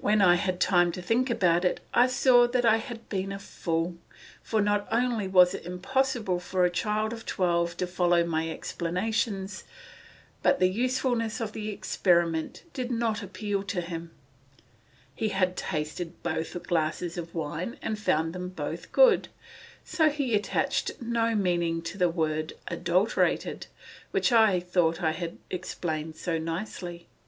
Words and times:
When 0.00 0.22
I 0.22 0.36
had 0.36 0.60
time 0.60 0.92
to 0.92 1.02
think 1.02 1.28
about 1.30 1.64
it 1.64 1.80
I 1.92 2.06
saw 2.06 2.46
I 2.62 2.76
had 2.76 3.08
been 3.08 3.32
a 3.32 3.40
fool, 3.40 3.96
for 4.40 4.60
not 4.62 4.86
only 4.88 5.26
was 5.26 5.52
it 5.52 5.66
impossible 5.66 6.38
for 6.38 6.64
a 6.64 6.70
child 6.70 7.12
of 7.12 7.26
twelve 7.26 7.76
to 7.78 7.86
follow 7.88 8.22
my 8.24 8.48
explanations, 8.48 9.64
but 10.44 10.60
the 10.60 10.68
usefulness 10.68 11.40
of 11.40 11.50
the 11.50 11.70
experiment 11.70 12.62
did 12.72 12.92
not 12.92 13.20
appeal 13.20 13.64
to 13.64 13.80
him; 13.80 14.12
he 15.12 15.30
had 15.30 15.56
tasted 15.56 16.22
both 16.22 16.62
glasses 16.68 17.18
of 17.18 17.34
wine 17.34 17.76
and 17.82 17.98
found 17.98 18.32
them 18.32 18.50
both 18.50 18.92
good, 18.92 19.26
so 19.82 20.08
he 20.08 20.36
attached 20.36 20.92
no 21.02 21.34
meaning 21.34 21.82
to 21.82 21.98
the 21.98 22.08
word 22.08 22.52
"adulterated" 22.68 23.66
which 24.12 24.30
I 24.30 24.60
thought 24.60 25.02
I 25.02 25.10
had 25.10 25.36
explained 25.50 26.14
so 26.14 26.38
nicely. 26.38 27.08